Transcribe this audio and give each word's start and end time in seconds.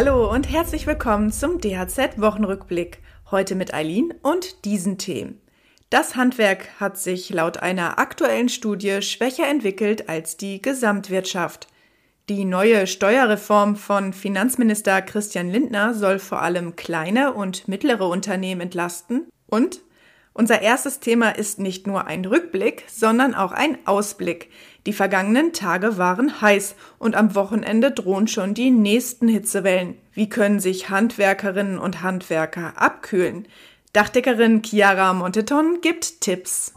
Hallo 0.00 0.32
und 0.32 0.48
herzlich 0.48 0.86
willkommen 0.86 1.32
zum 1.32 1.60
DHZ 1.60 2.20
Wochenrückblick. 2.20 3.00
Heute 3.32 3.56
mit 3.56 3.74
Eileen 3.74 4.14
und 4.22 4.64
diesen 4.64 4.96
Themen. 4.96 5.40
Das 5.90 6.14
Handwerk 6.14 6.68
hat 6.78 6.96
sich 6.96 7.30
laut 7.30 7.56
einer 7.56 7.98
aktuellen 7.98 8.48
Studie 8.48 9.02
schwächer 9.02 9.48
entwickelt 9.48 10.08
als 10.08 10.36
die 10.36 10.62
Gesamtwirtschaft. 10.62 11.66
Die 12.28 12.44
neue 12.44 12.86
Steuerreform 12.86 13.74
von 13.74 14.12
Finanzminister 14.12 15.02
Christian 15.02 15.50
Lindner 15.50 15.94
soll 15.94 16.20
vor 16.20 16.42
allem 16.42 16.76
kleine 16.76 17.32
und 17.32 17.66
mittlere 17.66 18.06
Unternehmen 18.06 18.60
entlasten 18.60 19.28
und 19.48 19.80
unser 20.38 20.62
erstes 20.62 21.00
Thema 21.00 21.30
ist 21.30 21.58
nicht 21.58 21.88
nur 21.88 22.06
ein 22.06 22.24
Rückblick, 22.24 22.84
sondern 22.86 23.34
auch 23.34 23.50
ein 23.50 23.76
Ausblick. 23.86 24.50
Die 24.86 24.92
vergangenen 24.92 25.52
Tage 25.52 25.98
waren 25.98 26.40
heiß 26.40 26.76
und 27.00 27.16
am 27.16 27.34
Wochenende 27.34 27.90
drohen 27.90 28.28
schon 28.28 28.54
die 28.54 28.70
nächsten 28.70 29.26
Hitzewellen. 29.26 29.96
Wie 30.12 30.28
können 30.28 30.60
sich 30.60 30.90
Handwerkerinnen 30.90 31.76
und 31.76 32.02
Handwerker 32.02 32.74
abkühlen? 32.76 33.48
Dachdeckerin 33.92 34.62
Chiara 34.62 35.12
Monteton 35.12 35.80
gibt 35.80 36.20
Tipps. 36.20 36.72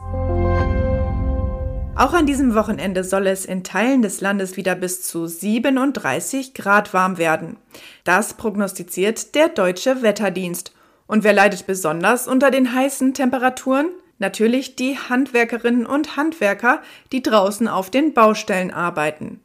Auch 1.96 2.14
an 2.14 2.26
diesem 2.26 2.56
Wochenende 2.56 3.04
soll 3.04 3.28
es 3.28 3.46
in 3.46 3.64
Teilen 3.64 4.02
des 4.02 4.22
Landes 4.22 4.58
wieder 4.58 4.74
bis 4.74 5.04
zu 5.08 5.28
37 5.28 6.56
Grad 6.56 6.96
warm 6.96 7.20
werden. 7.20 7.58
Das 8.06 8.34
prognostiziert 8.34 9.36
der 9.36 9.50
Deutsche 9.50 10.02
Wetterdienst. 10.02 10.74
Und 11.12 11.26
wer 11.26 11.34
leidet 11.34 11.68
besonders 11.68 12.26
unter 12.26 12.52
den 12.52 12.74
heißen 12.74 13.14
Temperaturen? 13.14 13.90
Natürlich 14.20 14.78
die 14.78 14.98
Handwerkerinnen 14.98 15.86
und 15.86 16.16
Handwerker, 16.16 16.82
die 17.12 17.22
draußen 17.22 17.68
auf 17.68 17.90
den 17.90 18.14
Baustellen 18.14 18.72
arbeiten. 18.72 19.42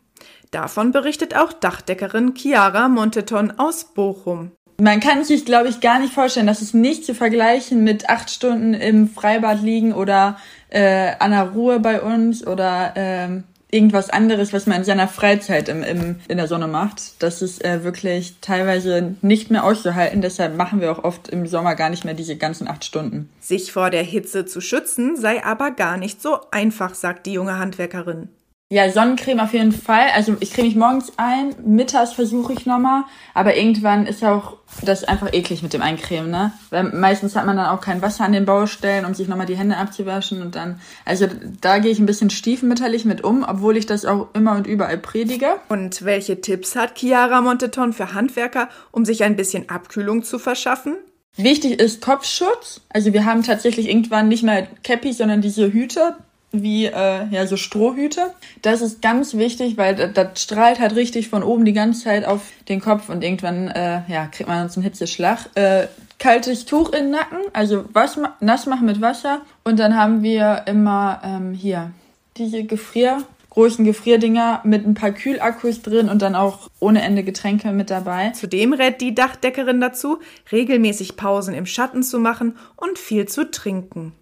Davon 0.52 0.92
berichtet 0.92 1.34
auch 1.34 1.52
Dachdeckerin 1.52 2.34
Chiara 2.36 2.88
Monteton 2.88 3.54
aus 3.56 3.82
Bochum. 3.82 4.52
Man 4.80 5.00
kann 5.00 5.24
sich, 5.24 5.44
glaube 5.44 5.68
ich, 5.68 5.80
gar 5.80 5.98
nicht 5.98 6.14
vorstellen, 6.14 6.46
dass 6.46 6.62
es 6.62 6.72
nicht 6.72 7.04
zu 7.04 7.16
vergleichen 7.16 7.82
mit 7.82 8.08
acht 8.08 8.30
Stunden 8.30 8.72
im 8.72 9.10
Freibad 9.10 9.60
liegen 9.60 9.92
oder 9.92 10.38
äh, 10.68 11.14
an 11.18 11.32
der 11.32 11.50
Ruhe 11.50 11.80
bei 11.80 12.00
uns 12.00 12.46
oder 12.46 12.92
ähm, 12.94 13.42
irgendwas 13.70 14.10
anderes, 14.10 14.52
was 14.52 14.66
man 14.66 14.78
in 14.78 14.84
seiner 14.84 15.08
Freizeit 15.08 15.68
im, 15.68 15.82
im, 15.82 16.16
in 16.28 16.36
der 16.36 16.46
Sonne 16.46 16.68
macht. 16.68 17.22
Das 17.22 17.42
ist 17.42 17.64
äh, 17.64 17.82
wirklich 17.84 18.36
teilweise 18.40 19.16
nicht 19.22 19.50
mehr 19.50 19.64
auszuhalten. 19.64 20.22
Deshalb 20.22 20.56
machen 20.56 20.80
wir 20.80 20.92
auch 20.92 21.04
oft 21.04 21.28
im 21.28 21.46
Sommer 21.46 21.74
gar 21.74 21.90
nicht 21.90 22.04
mehr 22.04 22.14
diese 22.14 22.36
ganzen 22.36 22.68
acht 22.68 22.84
Stunden. 22.84 23.28
Sich 23.40 23.72
vor 23.72 23.90
der 23.90 24.02
Hitze 24.02 24.46
zu 24.46 24.60
schützen 24.60 25.16
sei 25.16 25.44
aber 25.44 25.70
gar 25.70 25.96
nicht 25.96 26.22
so 26.22 26.38
einfach, 26.50 26.94
sagt 26.94 27.26
die 27.26 27.32
junge 27.32 27.58
Handwerkerin. 27.58 28.28
Ja, 28.68 28.90
Sonnencreme 28.90 29.38
auf 29.38 29.52
jeden 29.52 29.70
Fall. 29.70 30.08
Also 30.12 30.36
ich 30.40 30.52
creme 30.52 30.66
mich 30.66 30.74
morgens 30.74 31.12
ein, 31.18 31.54
mittags 31.64 32.14
versuche 32.14 32.52
ich 32.52 32.66
nochmal, 32.66 33.04
aber 33.32 33.56
irgendwann 33.56 34.06
ist 34.06 34.24
auch 34.24 34.56
das 34.82 35.04
einfach 35.04 35.32
eklig 35.32 35.62
mit 35.62 35.72
dem 35.72 35.82
Eincremen, 35.82 36.32
ne? 36.32 36.52
Weil 36.70 36.82
meistens 36.82 37.36
hat 37.36 37.46
man 37.46 37.56
dann 37.56 37.66
auch 37.66 37.80
kein 37.80 38.02
Wasser 38.02 38.24
an 38.24 38.32
den 38.32 38.44
Baustellen, 38.44 39.04
um 39.04 39.14
sich 39.14 39.28
nochmal 39.28 39.46
die 39.46 39.56
Hände 39.56 39.76
abzuwaschen 39.76 40.42
und 40.42 40.56
dann, 40.56 40.80
also 41.04 41.28
da 41.60 41.78
gehe 41.78 41.92
ich 41.92 42.00
ein 42.00 42.06
bisschen 42.06 42.28
stiefmütterlich 42.28 43.04
mit 43.04 43.22
um, 43.22 43.44
obwohl 43.48 43.76
ich 43.76 43.86
das 43.86 44.04
auch 44.04 44.34
immer 44.34 44.56
und 44.56 44.66
überall 44.66 44.98
predige. 44.98 45.60
Und 45.68 46.04
welche 46.04 46.40
Tipps 46.40 46.74
hat 46.74 46.98
Chiara 46.98 47.42
Monteton 47.42 47.92
für 47.92 48.14
Handwerker, 48.14 48.68
um 48.90 49.04
sich 49.04 49.22
ein 49.22 49.36
bisschen 49.36 49.68
Abkühlung 49.68 50.24
zu 50.24 50.40
verschaffen? 50.40 50.96
Wichtig 51.36 51.78
ist 51.78 52.02
Kopfschutz. 52.02 52.80
Also 52.88 53.12
wir 53.12 53.26
haben 53.26 53.44
tatsächlich 53.44 53.88
irgendwann 53.88 54.26
nicht 54.26 54.42
mehr 54.42 54.66
Cappy, 54.82 55.12
sondern 55.12 55.40
diese 55.40 55.72
Hüte 55.72 56.16
wie 56.52 56.86
äh, 56.86 57.26
ja 57.30 57.46
so 57.46 57.56
Strohhüte. 57.56 58.32
Das 58.62 58.80
ist 58.80 59.02
ganz 59.02 59.34
wichtig, 59.34 59.76
weil 59.76 59.94
das, 59.94 60.42
strahlt 60.42 60.80
halt 60.80 60.94
richtig 60.94 61.28
von 61.28 61.42
oben 61.42 61.64
die 61.64 61.72
ganze 61.72 62.04
Zeit 62.04 62.24
auf 62.24 62.42
den 62.68 62.80
Kopf 62.80 63.08
und 63.08 63.22
irgendwann 63.22 63.68
äh, 63.68 64.00
ja 64.08 64.26
kriegt 64.26 64.48
man 64.48 64.68
einen 64.68 64.82
Hitzeschlag. 64.82 65.50
Äh, 65.54 65.86
kaltes 66.18 66.64
Tuch 66.64 66.92
in 66.92 67.04
den 67.04 67.10
Nacken, 67.10 67.38
also 67.52 67.84
was, 67.92 68.18
nass 68.40 68.66
machen 68.66 68.86
mit 68.86 69.00
Wasser 69.00 69.42
und 69.64 69.78
dann 69.78 69.96
haben 69.96 70.22
wir 70.22 70.62
immer 70.66 71.20
ähm, 71.24 71.52
hier 71.52 71.90
diese 72.36 72.64
Gefrier 72.64 73.22
großen 73.56 73.86
Gefrierdinger 73.86 74.60
mit 74.64 74.86
ein 74.86 74.92
paar 74.92 75.12
Kühlakkus 75.12 75.80
drin 75.80 76.10
und 76.10 76.20
dann 76.20 76.34
auch 76.34 76.68
ohne 76.78 77.00
Ende 77.00 77.24
Getränke 77.24 77.72
mit 77.72 77.88
dabei. 77.88 78.30
Zudem 78.30 78.74
rät 78.74 79.00
die 79.00 79.14
Dachdeckerin 79.14 79.80
dazu, 79.80 80.18
regelmäßig 80.52 81.16
Pausen 81.16 81.54
im 81.54 81.64
Schatten 81.64 82.02
zu 82.02 82.18
machen 82.18 82.58
und 82.76 82.98
viel 82.98 83.26
zu 83.26 83.50
trinken. 83.50 84.12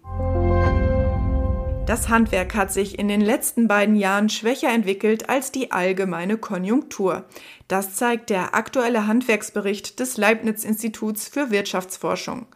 Das 1.85 2.09
Handwerk 2.09 2.55
hat 2.55 2.73
sich 2.73 2.97
in 2.97 3.07
den 3.07 3.21
letzten 3.21 3.67
beiden 3.67 3.95
Jahren 3.95 4.29
schwächer 4.29 4.69
entwickelt 4.69 5.29
als 5.29 5.51
die 5.51 5.71
allgemeine 5.71 6.37
Konjunktur. 6.37 7.25
Das 7.67 7.93
zeigt 7.93 8.31
der 8.31 8.55
aktuelle 8.55 9.05
Handwerksbericht 9.05 9.99
des 9.99 10.17
Leibniz-Instituts 10.17 11.27
für 11.27 11.51
Wirtschaftsforschung. 11.51 12.47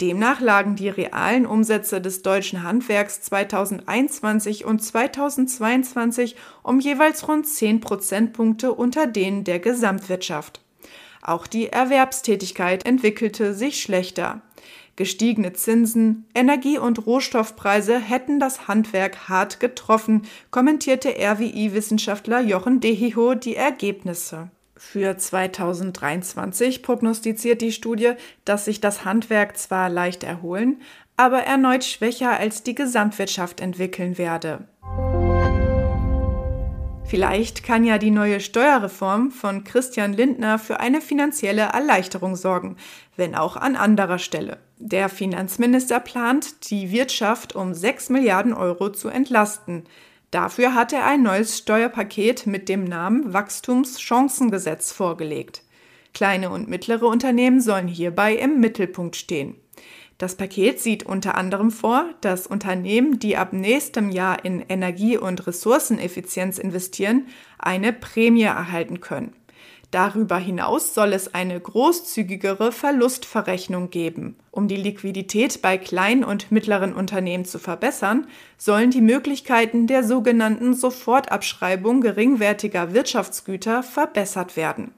Demnach 0.00 0.40
lagen 0.40 0.76
die 0.76 0.88
realen 0.88 1.46
Umsätze 1.46 2.00
des 2.00 2.22
deutschen 2.22 2.62
Handwerks 2.62 3.22
2021 3.22 4.64
und 4.64 4.80
2022 4.80 6.36
um 6.62 6.78
jeweils 6.78 7.26
rund 7.26 7.48
10 7.48 7.80
Prozentpunkte 7.80 8.72
unter 8.72 9.08
denen 9.08 9.42
der 9.42 9.58
Gesamtwirtschaft. 9.58 10.60
Auch 11.22 11.48
die 11.48 11.70
Erwerbstätigkeit 11.70 12.86
entwickelte 12.86 13.52
sich 13.52 13.82
schlechter. 13.82 14.42
Gestiegene 14.96 15.52
Zinsen, 15.52 16.24
Energie- 16.34 16.78
und 16.78 17.06
Rohstoffpreise 17.06 17.98
hätten 17.98 18.40
das 18.40 18.66
Handwerk 18.66 19.28
hart 19.28 19.60
getroffen, 19.60 20.22
kommentierte 20.50 21.10
RWI-Wissenschaftler 21.10 22.40
Jochen 22.40 22.80
Dehiho 22.80 23.34
die 23.34 23.56
Ergebnisse. 23.56 24.50
Für 24.74 25.16
2023 25.16 26.82
prognostiziert 26.82 27.60
die 27.60 27.72
Studie, 27.72 28.12
dass 28.46 28.64
sich 28.64 28.80
das 28.80 29.04
Handwerk 29.04 29.58
zwar 29.58 29.90
leicht 29.90 30.24
erholen, 30.24 30.80
aber 31.18 31.40
erneut 31.40 31.84
schwächer 31.84 32.38
als 32.38 32.62
die 32.62 32.74
Gesamtwirtschaft 32.74 33.60
entwickeln 33.60 34.16
werde. 34.16 34.66
Vielleicht 37.08 37.62
kann 37.62 37.84
ja 37.84 37.98
die 37.98 38.10
neue 38.10 38.40
Steuerreform 38.40 39.30
von 39.30 39.62
Christian 39.62 40.12
Lindner 40.12 40.58
für 40.58 40.80
eine 40.80 41.00
finanzielle 41.00 41.62
Erleichterung 41.62 42.34
sorgen, 42.34 42.76
wenn 43.16 43.36
auch 43.36 43.56
an 43.56 43.76
anderer 43.76 44.18
Stelle. 44.18 44.58
Der 44.78 45.08
Finanzminister 45.08 46.00
plant, 46.00 46.68
die 46.68 46.90
Wirtschaft 46.90 47.54
um 47.54 47.74
6 47.74 48.10
Milliarden 48.10 48.52
Euro 48.52 48.90
zu 48.90 49.08
entlasten. 49.08 49.84
Dafür 50.32 50.74
hat 50.74 50.92
er 50.92 51.06
ein 51.06 51.22
neues 51.22 51.58
Steuerpaket 51.58 52.48
mit 52.48 52.68
dem 52.68 52.82
Namen 52.82 53.32
Wachstumschancengesetz 53.32 54.90
vorgelegt. 54.90 55.62
Kleine 56.12 56.50
und 56.50 56.68
mittlere 56.68 57.06
Unternehmen 57.06 57.60
sollen 57.60 57.86
hierbei 57.86 58.34
im 58.34 58.58
Mittelpunkt 58.58 59.14
stehen. 59.14 59.54
Das 60.18 60.34
Paket 60.34 60.80
sieht 60.80 61.04
unter 61.04 61.36
anderem 61.36 61.70
vor, 61.70 62.06
dass 62.22 62.46
Unternehmen, 62.46 63.18
die 63.18 63.36
ab 63.36 63.52
nächstem 63.52 64.10
Jahr 64.10 64.44
in 64.44 64.64
Energie- 64.66 65.18
und 65.18 65.46
Ressourceneffizienz 65.46 66.58
investieren, 66.58 67.26
eine 67.58 67.92
Prämie 67.92 68.44
erhalten 68.44 69.00
können. 69.00 69.34
Darüber 69.90 70.38
hinaus 70.38 70.94
soll 70.94 71.12
es 71.12 71.32
eine 71.32 71.60
großzügigere 71.60 72.72
Verlustverrechnung 72.72 73.90
geben. 73.90 74.36
Um 74.50 74.68
die 74.68 74.76
Liquidität 74.76 75.62
bei 75.62 75.78
kleinen 75.78 76.24
und 76.24 76.50
mittleren 76.50 76.92
Unternehmen 76.92 77.44
zu 77.44 77.58
verbessern, 77.58 78.26
sollen 78.58 78.90
die 78.90 79.00
Möglichkeiten 79.00 79.86
der 79.86 80.02
sogenannten 80.02 80.74
Sofortabschreibung 80.74 82.00
geringwertiger 82.00 82.94
Wirtschaftsgüter 82.94 83.82
verbessert 83.82 84.56
werden. 84.56 84.92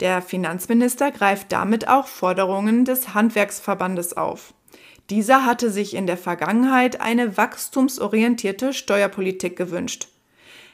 Der 0.00 0.22
Finanzminister 0.22 1.10
greift 1.10 1.52
damit 1.52 1.86
auch 1.86 2.06
Forderungen 2.06 2.84
des 2.84 3.12
Handwerksverbandes 3.14 4.16
auf. 4.16 4.54
Dieser 5.10 5.44
hatte 5.44 5.70
sich 5.70 5.94
in 5.94 6.06
der 6.06 6.16
Vergangenheit 6.16 7.00
eine 7.00 7.36
wachstumsorientierte 7.36 8.72
Steuerpolitik 8.72 9.56
gewünscht. 9.56 10.08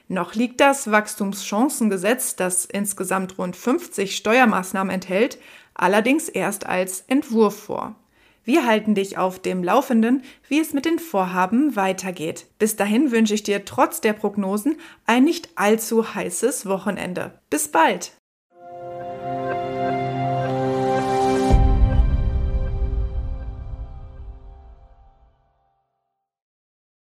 Noch 0.08 0.34
liegt 0.34 0.61
das 0.61 0.90
Wachstumschancengesetz, 0.90 2.37
das 2.37 2.64
insgesamt 2.64 3.38
rund 3.38 3.56
50 3.56 4.14
Steuermaßnahmen 4.14 4.94
enthält, 4.94 5.38
allerdings 5.75 6.29
erst 6.29 6.67
als 6.67 7.00
Entwurf 7.08 7.58
vor. 7.58 7.96
Wir 8.44 8.64
halten 8.64 8.94
dich 8.94 9.19
auf 9.19 9.40
dem 9.40 9.64
Laufenden, 9.64 10.22
wie 10.46 10.61
es 10.61 10.72
mit 10.72 10.84
den 10.84 11.00
Vorhaben 11.00 11.75
weitergeht. 11.75 12.46
Bis 12.61 12.76
dahin 12.76 13.11
wünsche 13.11 13.34
ich 13.34 13.43
dir 13.43 13.64
trotz 13.64 14.00
der 14.00 14.12
Prognosen 14.12 14.76
ein 15.05 15.25
nicht 15.25 15.49
allzu 15.56 16.14
heißes 16.14 16.67
Wochenende. 16.67 17.40
Bis 17.50 17.67
bald! 17.67 18.16